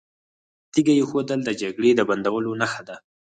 تیږه 0.73 0.93
ایښودل 0.97 1.39
د 1.45 1.49
جګړې 1.61 1.91
د 1.95 2.01
بندولو 2.09 2.51
نښه 2.61 2.81
ده. 2.87 2.95